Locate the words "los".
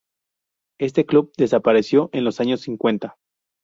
2.23-2.39